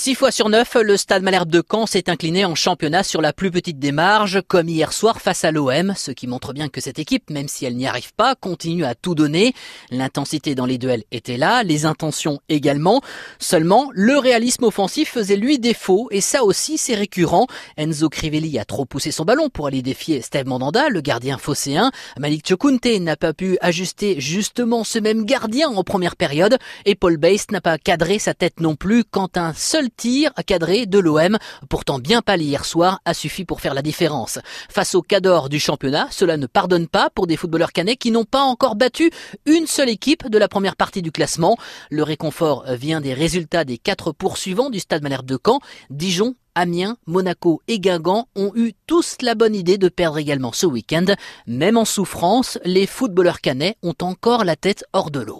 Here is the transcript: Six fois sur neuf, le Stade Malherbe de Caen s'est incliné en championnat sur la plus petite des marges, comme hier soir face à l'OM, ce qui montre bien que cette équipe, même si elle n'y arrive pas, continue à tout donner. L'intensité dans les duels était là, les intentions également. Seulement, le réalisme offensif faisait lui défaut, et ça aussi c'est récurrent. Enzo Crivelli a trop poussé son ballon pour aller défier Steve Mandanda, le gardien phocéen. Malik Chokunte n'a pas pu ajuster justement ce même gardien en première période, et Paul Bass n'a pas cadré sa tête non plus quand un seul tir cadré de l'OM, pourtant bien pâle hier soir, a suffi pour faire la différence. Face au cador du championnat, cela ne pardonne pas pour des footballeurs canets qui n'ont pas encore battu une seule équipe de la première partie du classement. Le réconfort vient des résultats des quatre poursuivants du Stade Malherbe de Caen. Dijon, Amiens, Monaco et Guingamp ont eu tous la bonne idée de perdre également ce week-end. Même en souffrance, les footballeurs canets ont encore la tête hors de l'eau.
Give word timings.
Six 0.00 0.14
fois 0.14 0.30
sur 0.30 0.48
neuf, 0.48 0.76
le 0.80 0.96
Stade 0.96 1.24
Malherbe 1.24 1.50
de 1.50 1.60
Caen 1.68 1.84
s'est 1.84 2.08
incliné 2.08 2.44
en 2.44 2.54
championnat 2.54 3.02
sur 3.02 3.20
la 3.20 3.32
plus 3.32 3.50
petite 3.50 3.80
des 3.80 3.90
marges, 3.90 4.40
comme 4.46 4.68
hier 4.68 4.92
soir 4.92 5.20
face 5.20 5.42
à 5.42 5.50
l'OM, 5.50 5.92
ce 5.96 6.12
qui 6.12 6.28
montre 6.28 6.52
bien 6.52 6.68
que 6.68 6.80
cette 6.80 7.00
équipe, 7.00 7.30
même 7.30 7.48
si 7.48 7.64
elle 7.64 7.74
n'y 7.74 7.88
arrive 7.88 8.14
pas, 8.14 8.36
continue 8.36 8.84
à 8.84 8.94
tout 8.94 9.16
donner. 9.16 9.54
L'intensité 9.90 10.54
dans 10.54 10.66
les 10.66 10.78
duels 10.78 11.02
était 11.10 11.36
là, 11.36 11.64
les 11.64 11.84
intentions 11.84 12.38
également. 12.48 13.02
Seulement, 13.40 13.90
le 13.92 14.16
réalisme 14.18 14.62
offensif 14.62 15.10
faisait 15.10 15.34
lui 15.34 15.58
défaut, 15.58 16.06
et 16.12 16.20
ça 16.20 16.44
aussi 16.44 16.78
c'est 16.78 16.94
récurrent. 16.94 17.48
Enzo 17.76 18.08
Crivelli 18.08 18.56
a 18.60 18.64
trop 18.64 18.84
poussé 18.84 19.10
son 19.10 19.24
ballon 19.24 19.48
pour 19.48 19.66
aller 19.66 19.82
défier 19.82 20.22
Steve 20.22 20.46
Mandanda, 20.46 20.90
le 20.90 21.00
gardien 21.00 21.38
phocéen. 21.38 21.90
Malik 22.20 22.46
Chokunte 22.46 22.86
n'a 23.00 23.16
pas 23.16 23.32
pu 23.32 23.58
ajuster 23.60 24.20
justement 24.20 24.84
ce 24.84 25.00
même 25.00 25.24
gardien 25.24 25.68
en 25.70 25.82
première 25.82 26.14
période, 26.14 26.56
et 26.84 26.94
Paul 26.94 27.16
Bass 27.16 27.50
n'a 27.50 27.60
pas 27.60 27.78
cadré 27.78 28.20
sa 28.20 28.32
tête 28.32 28.60
non 28.60 28.76
plus 28.76 29.02
quand 29.02 29.36
un 29.36 29.52
seul 29.54 29.87
tir 29.88 30.32
cadré 30.46 30.86
de 30.86 30.98
l'OM, 30.98 31.38
pourtant 31.68 31.98
bien 31.98 32.22
pâle 32.22 32.42
hier 32.42 32.64
soir, 32.64 33.00
a 33.04 33.14
suffi 33.14 33.44
pour 33.44 33.60
faire 33.60 33.74
la 33.74 33.82
différence. 33.82 34.38
Face 34.68 34.94
au 34.94 35.02
cador 35.02 35.48
du 35.48 35.58
championnat, 35.58 36.08
cela 36.10 36.36
ne 36.36 36.46
pardonne 36.46 36.88
pas 36.88 37.10
pour 37.10 37.26
des 37.26 37.36
footballeurs 37.36 37.72
canets 37.72 37.96
qui 37.96 38.10
n'ont 38.10 38.24
pas 38.24 38.42
encore 38.42 38.76
battu 38.76 39.10
une 39.46 39.66
seule 39.66 39.88
équipe 39.88 40.28
de 40.28 40.38
la 40.38 40.48
première 40.48 40.76
partie 40.76 41.02
du 41.02 41.12
classement. 41.12 41.56
Le 41.90 42.02
réconfort 42.02 42.64
vient 42.68 43.00
des 43.00 43.14
résultats 43.14 43.64
des 43.64 43.78
quatre 43.78 44.12
poursuivants 44.12 44.70
du 44.70 44.80
Stade 44.80 45.02
Malherbe 45.02 45.26
de 45.26 45.38
Caen. 45.44 45.60
Dijon, 45.90 46.34
Amiens, 46.54 46.96
Monaco 47.06 47.62
et 47.68 47.78
Guingamp 47.78 48.26
ont 48.34 48.50
eu 48.56 48.72
tous 48.86 49.16
la 49.22 49.36
bonne 49.36 49.54
idée 49.54 49.78
de 49.78 49.88
perdre 49.88 50.18
également 50.18 50.52
ce 50.52 50.66
week-end. 50.66 51.04
Même 51.46 51.76
en 51.76 51.84
souffrance, 51.84 52.58
les 52.64 52.86
footballeurs 52.86 53.40
canets 53.40 53.76
ont 53.82 53.94
encore 54.02 54.44
la 54.44 54.56
tête 54.56 54.84
hors 54.92 55.12
de 55.12 55.20
l'eau. 55.20 55.36